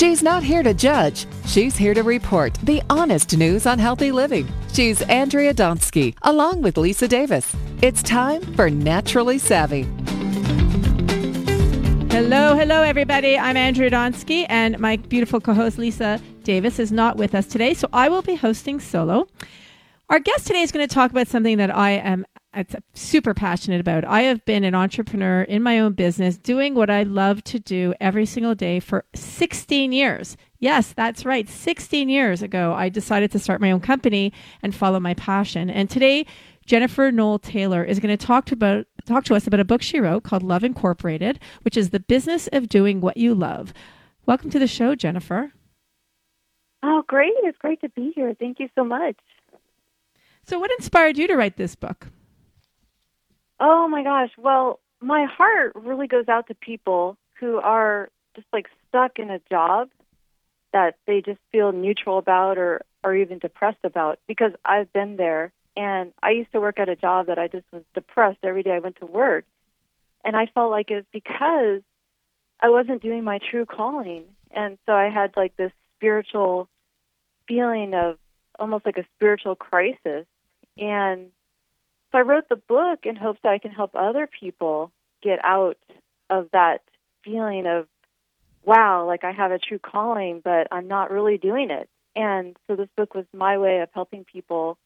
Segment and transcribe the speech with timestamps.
[0.00, 1.26] She's not here to judge.
[1.44, 4.48] She's here to report the honest news on healthy living.
[4.72, 7.54] She's Andrea Donsky, along with Lisa Davis.
[7.82, 9.82] It's time for Naturally Savvy.
[12.10, 13.38] Hello, hello, everybody.
[13.38, 17.74] I'm Andrea Donsky, and my beautiful co host Lisa Davis is not with us today,
[17.74, 19.28] so I will be hosting solo.
[20.08, 22.24] Our guest today is going to talk about something that I am
[22.94, 24.04] super passionate about.
[24.04, 27.94] I have been an entrepreneur in my own business, doing what I love to do
[28.00, 30.36] every single day for 16 years.
[30.58, 31.48] Yes, that's right.
[31.48, 35.70] 16 years ago, I decided to start my own company and follow my passion.
[35.70, 36.26] And today,
[36.66, 39.82] Jennifer Noel Taylor is going to talk to about talk to us about a book
[39.82, 43.72] she wrote called Love Incorporated, which is the business of doing what you love.
[44.26, 45.52] Welcome to the show, Jennifer.
[46.82, 47.32] Oh, great.
[47.42, 48.34] It's great to be here.
[48.38, 49.16] Thank you so much.
[50.44, 52.08] So, what inspired you to write this book?
[53.60, 54.30] Oh my gosh.
[54.38, 59.40] Well, my heart really goes out to people who are just like stuck in a
[59.50, 59.90] job
[60.72, 65.52] that they just feel neutral about or or even depressed about because I've been there
[65.76, 68.72] and I used to work at a job that I just was depressed every day
[68.72, 69.44] I went to work.
[70.24, 71.80] And I felt like it's because
[72.60, 74.24] I wasn't doing my true calling.
[74.50, 76.68] And so I had like this spiritual
[77.48, 78.18] feeling of
[78.58, 80.26] almost like a spiritual crisis.
[80.76, 81.28] And
[82.12, 84.90] so I wrote the book in hopes that I can help other people
[85.22, 85.76] get out
[86.28, 86.82] of that
[87.24, 87.86] feeling of,
[88.64, 91.88] wow, like I have a true calling, but I'm not really doing it.
[92.16, 94.76] And so this book was my way of helping people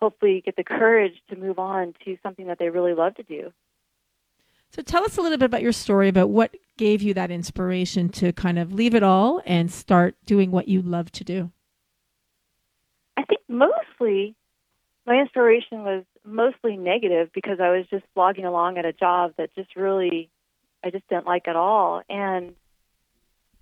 [0.00, 3.52] hopefully get the courage to move on to something that they really love to do.
[4.70, 8.08] So tell us a little bit about your story about what gave you that inspiration
[8.10, 11.50] to kind of leave it all and start doing what you love to do.
[13.16, 14.34] I think mostly
[15.06, 19.54] my inspiration was mostly negative because I was just slogging along at a job that
[19.54, 20.30] just really
[20.84, 22.02] I just didn't like at all.
[22.08, 22.54] And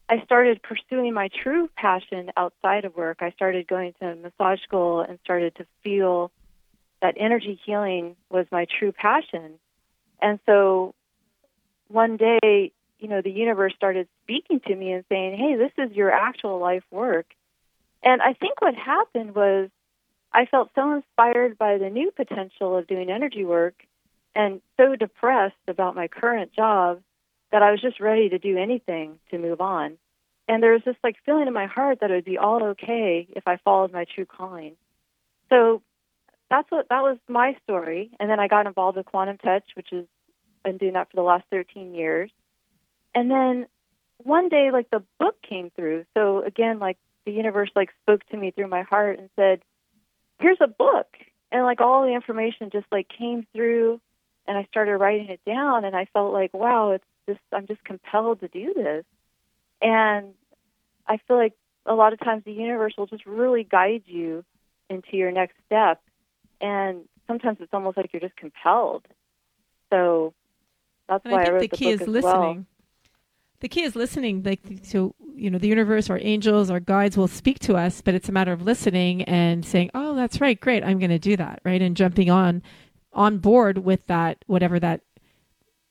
[0.08, 3.18] I started pursuing my true passion outside of work.
[3.20, 6.32] I started going to massage school and started to feel
[7.00, 9.58] that energy healing was my true passion.
[10.20, 10.94] And so
[11.88, 15.96] one day, you know, the universe started speaking to me and saying, "Hey, this is
[15.96, 17.26] your actual life work."
[18.02, 19.70] And I think what happened was
[20.32, 23.74] I felt so inspired by the new potential of doing energy work
[24.34, 27.00] and so depressed about my current job
[27.50, 29.98] that I was just ready to do anything to move on.
[30.48, 33.26] And there was this like feeling in my heart that it would be all okay
[33.34, 34.76] if I followed my true calling.
[35.48, 35.82] So
[36.48, 38.10] that's what that was my story.
[38.20, 40.06] And then I got involved with Quantum Touch, which is
[40.64, 42.30] been doing that for the last 13 years.
[43.14, 43.66] And then
[44.18, 46.04] one day, like the book came through.
[46.14, 49.60] So again, like the universe like spoke to me through my heart and said,
[50.40, 51.06] here's a book.
[51.52, 54.00] And like all the information just like came through
[54.46, 57.82] and I started writing it down and I felt like wow it's just I'm just
[57.84, 59.04] compelled to do this.
[59.82, 60.34] And
[61.06, 61.54] I feel like
[61.86, 64.44] a lot of times the universe will just really guide you
[64.88, 66.00] into your next step.
[66.60, 69.06] And sometimes it's almost like you're just compelled.
[69.90, 70.34] So
[71.08, 72.22] that's and why I, think I wrote the the key book is as listening.
[72.32, 72.64] well.
[73.60, 77.28] The key is listening like so you know the universe our angels our guides will
[77.28, 80.84] speak to us but it's a matter of listening and saying oh that's right great
[80.84, 82.62] i'm going to do that right and jumping on
[83.12, 85.00] on board with that whatever that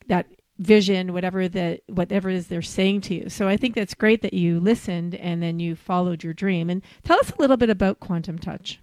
[0.08, 0.26] that
[0.58, 4.22] vision whatever that whatever it is they're saying to you so i think that's great
[4.22, 7.70] that you listened and then you followed your dream and tell us a little bit
[7.70, 8.80] about quantum touch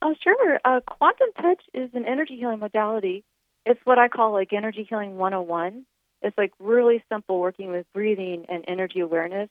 [0.00, 0.60] Oh, sure.
[0.64, 3.24] Uh, quantum touch is an energy healing modality.
[3.66, 5.84] It's what I call like energy healing 101.
[6.22, 9.48] It's like really simple working with breathing and energy awareness.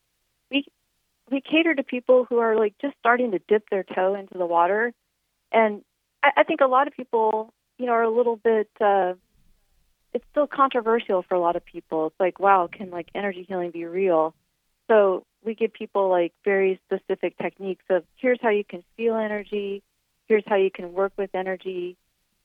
[0.52, 0.66] We
[1.30, 4.46] we cater to people who are like just starting to dip their toe into the
[4.46, 4.94] water,
[5.52, 5.82] and
[6.24, 8.70] I, I think a lot of people, you know, are a little bit.
[8.80, 9.14] Uh,
[10.14, 12.08] it's still controversial for a lot of people.
[12.08, 14.34] It's like, wow, can like energy healing be real?
[14.88, 19.84] So we give people like very specific techniques of here's how you can feel energy,
[20.28, 21.98] here's how you can work with energy,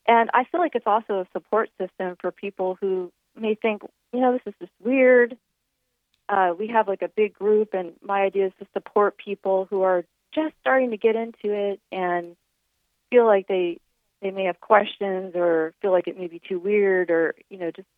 [0.06, 3.82] and I feel like it's also a support system for people who may think,
[4.12, 5.36] you know, this is just weird.
[6.28, 9.82] Uh, we have like a big group, and my idea is to support people who
[9.82, 10.04] are
[10.34, 12.36] just starting to get into it and
[13.10, 13.78] feel like they
[14.22, 17.70] they may have questions or feel like it may be too weird or you know
[17.70, 17.88] just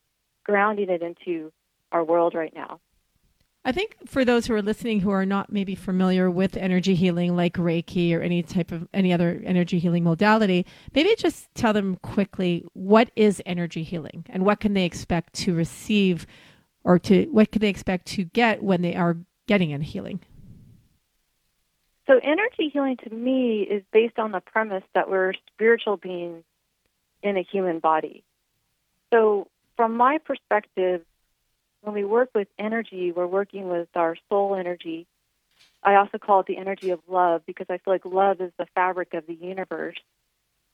[0.45, 1.53] grounding it into
[1.93, 2.81] our world right now.
[3.67, 7.35] I think for those who are listening who are not maybe familiar with energy healing
[7.35, 11.97] like Reiki or any type of any other energy healing modality, maybe just tell them
[11.97, 16.27] quickly what is energy healing and what can they expect to receive
[16.85, 19.17] or to what can they expect to get when they are
[19.47, 20.21] getting a healing.
[22.07, 26.45] So energy healing to me is based on the premise that we're spiritual beings
[27.23, 28.25] in a human body.
[29.11, 31.01] So from my perspective,
[31.85, 35.07] when we work with energy, we're working with our soul energy.
[35.83, 38.67] I also call it the energy of love because I feel like love is the
[38.75, 39.99] fabric of the universe.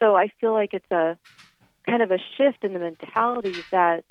[0.01, 1.19] So I feel like it's a
[1.85, 4.05] kind of a shift in the mentality that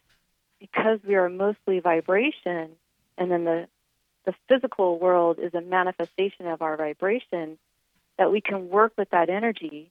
[0.60, 2.72] because we are mostly vibration
[3.18, 3.68] and then the
[4.26, 7.58] the physical world is a manifestation of our vibration
[8.18, 9.90] that we can work with that energy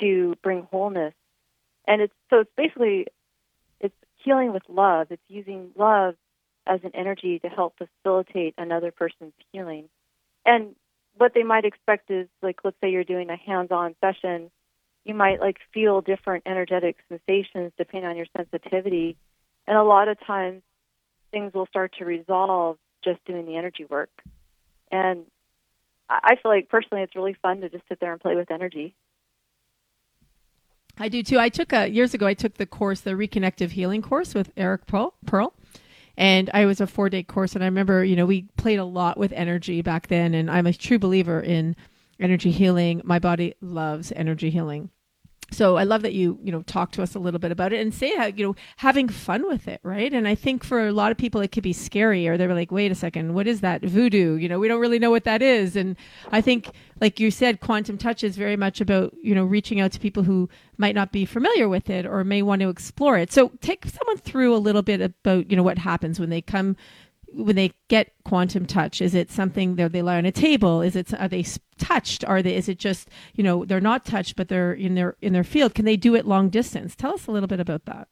[0.00, 1.14] to bring wholeness
[1.88, 3.06] and it's so it's basically
[4.24, 5.08] healing with love.
[5.10, 6.14] It's using love
[6.66, 9.88] as an energy to help facilitate another person's healing.
[10.44, 10.74] And
[11.16, 14.50] what they might expect is like let's say you're doing a hands-on session
[15.04, 19.16] you might like feel different energetic sensations depending on your sensitivity.
[19.66, 20.62] And a lot of times
[21.30, 24.10] things will start to resolve just doing the energy work.
[24.90, 25.24] And
[26.12, 28.96] i feel like personally it's really fun to just sit there and play with energy
[31.00, 31.38] I do too.
[31.38, 32.26] I took a years ago.
[32.26, 35.54] I took the course, the Reconnective Healing course with Eric Pearl,
[36.18, 37.54] and I was a four day course.
[37.54, 40.34] And I remember, you know, we played a lot with energy back then.
[40.34, 41.74] And I'm a true believer in
[42.20, 43.00] energy healing.
[43.02, 44.90] My body loves energy healing
[45.50, 47.80] so I love that you you know talk to us a little bit about it
[47.80, 50.12] and say how you know having fun with it, right?
[50.12, 52.70] And I think for a lot of people it could be scary, or they're like,
[52.70, 54.36] wait a second, what is that voodoo?
[54.36, 55.76] You know, we don't really know what that is.
[55.76, 55.96] And
[56.32, 56.70] I think,
[57.00, 60.22] like you said, quantum touch is very much about you know reaching out to people
[60.22, 63.32] who might not be familiar with it or may want to explore it.
[63.32, 66.76] So take someone through a little bit about you know what happens when they come
[67.32, 70.82] when they get quantum touch is it something that they lie on a table?
[70.82, 71.44] Is it are they
[71.78, 72.24] touched?
[72.24, 75.32] Are they is it just you know they're not touched but they're in their in
[75.32, 75.74] their field?
[75.74, 76.94] Can they do it long distance?
[76.94, 78.08] Tell us a little bit about that.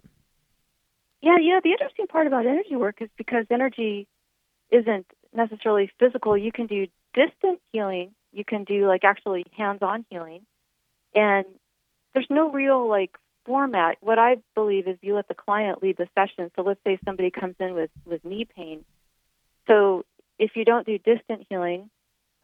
[1.21, 4.07] Yeah yeah the interesting part about energy work is because energy
[4.71, 6.37] isn't necessarily physical.
[6.37, 8.13] You can do distant healing.
[8.33, 10.43] You can do like actually hands-on healing.
[11.15, 11.47] And
[12.13, 13.17] there's no real like
[13.47, 13.97] format.
[14.01, 16.51] What i believe is you let the client lead the session.
[16.55, 18.85] So let's say somebody comes in with with knee pain
[19.69, 20.05] so
[20.39, 21.91] if you don't do distant healing,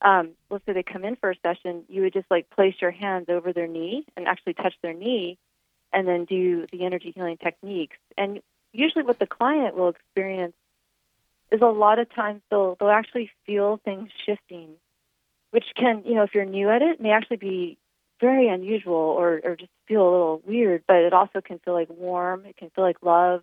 [0.02, 2.90] um, let's say they come in for a session, you would just like place your
[2.90, 5.38] hands over their knee and actually touch their knee,
[5.92, 7.96] and then do the energy healing techniques.
[8.18, 8.40] And
[8.72, 10.54] usually, what the client will experience
[11.50, 14.70] is a lot of times they'll they'll actually feel things shifting,
[15.50, 17.78] which can you know if you're new at it may actually be
[18.20, 21.88] very unusual or or just feel a little weird, but it also can feel like
[21.88, 22.44] warm.
[22.46, 23.42] It can feel like love.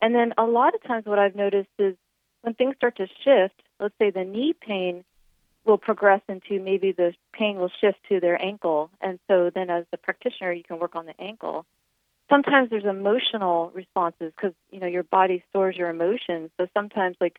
[0.00, 1.96] And then a lot of times, what I've noticed is
[2.44, 5.02] when things start to shift, let's say the knee pain
[5.64, 8.90] will progress into maybe the pain will shift to their ankle.
[9.00, 11.64] And so then as the practitioner, you can work on the ankle.
[12.28, 16.50] Sometimes there's emotional responses because, you know, your body stores your emotions.
[16.58, 17.38] So sometimes like,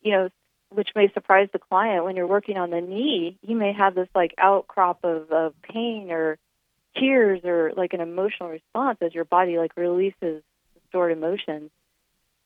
[0.00, 0.28] you know,
[0.70, 4.08] which may surprise the client when you're working on the knee, you may have this
[4.14, 6.38] like outcrop of, of pain or
[6.96, 10.42] tears or like an emotional response as your body like releases
[10.88, 11.70] stored emotions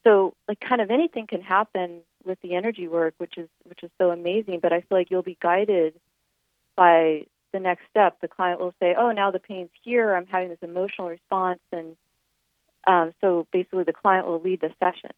[0.05, 3.91] so like kind of anything can happen with the energy work which is which is
[3.99, 5.95] so amazing but i feel like you'll be guided
[6.77, 8.21] by the next step.
[8.21, 10.15] The client will say oh now the pain's here.
[10.15, 11.97] I'm having this emotional response and
[12.87, 15.11] um, so basically the client will lead the session.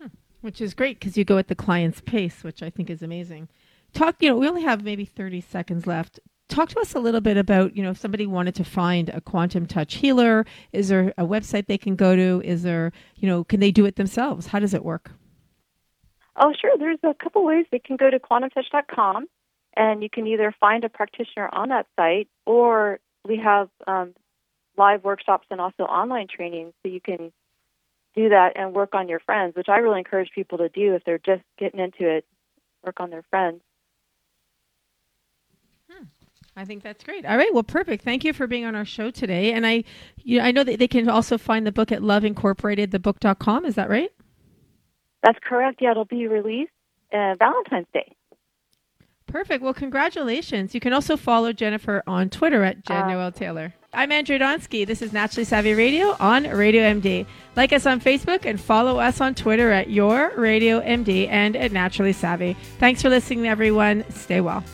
[0.00, 0.08] Hmm.
[0.40, 3.48] which is great because you go at the client's pace which i think is amazing.
[3.92, 7.20] Talk you know we only have maybe 30 seconds left talk to us a little
[7.20, 11.14] bit about you know if somebody wanted to find a quantum touch healer is there
[11.16, 12.42] a website they can go to?
[12.44, 14.48] Is there you know can they do it themselves?
[14.48, 15.12] How does it work?
[16.36, 16.76] Oh sure.
[16.78, 17.66] There's a couple ways.
[17.70, 19.26] They can go to quantumtouch.com
[19.76, 24.14] and you can either find a practitioner on that site or we have um,
[24.76, 27.32] live workshops and also online training so you can
[28.14, 31.04] do that and work on your friends which i really encourage people to do if
[31.04, 32.24] they're just getting into it
[32.84, 33.60] work on their friends
[36.56, 37.24] I think that's great.
[37.24, 37.52] All right.
[37.52, 38.04] Well, perfect.
[38.04, 39.52] Thank you for being on our show today.
[39.52, 39.84] And I,
[40.16, 43.64] you know, I know that they can also find the book at loveincorporatedthebook.com.
[43.64, 44.10] Is that right?
[45.22, 45.78] That's correct.
[45.80, 46.72] Yeah, it'll be released
[47.12, 48.14] uh, Valentine's Day.
[49.26, 49.62] Perfect.
[49.62, 50.74] Well, congratulations.
[50.74, 53.72] You can also follow Jennifer on Twitter at Jen uh, Noel Taylor.
[53.92, 54.84] I'm Andrea Donsky.
[54.86, 57.26] This is Naturally Savvy Radio on Radio MD.
[57.54, 61.70] Like us on Facebook and follow us on Twitter at Your Radio MD and at
[61.70, 62.56] Naturally Savvy.
[62.78, 64.04] Thanks for listening, everyone.
[64.10, 64.64] Stay well.